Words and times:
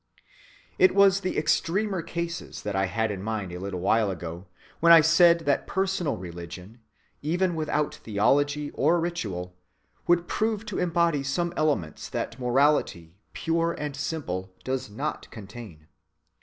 It 0.79 0.95
was 0.95 1.19
the 1.19 1.37
extremer 1.37 2.01
cases 2.01 2.63
that 2.63 2.75
I 2.75 2.85
had 2.87 3.11
in 3.11 3.21
mind 3.21 3.51
a 3.53 3.59
little 3.59 3.81
while 3.81 4.09
ago 4.09 4.47
when 4.79 4.91
I 4.91 5.01
said 5.01 5.41
that 5.41 5.67
personal 5.67 6.17
religion, 6.17 6.79
even 7.21 7.53
without 7.53 7.93
theology 7.93 8.71
or 8.71 8.99
ritual, 8.99 9.55
would 10.07 10.27
prove 10.27 10.65
to 10.65 10.79
embody 10.79 11.21
some 11.21 11.53
elements 11.55 12.09
that 12.09 12.39
morality 12.39 13.13
pure 13.33 13.73
and 13.73 13.95
simple 13.95 14.51
does 14.63 14.89
not 14.89 15.29
contain. 15.29 15.85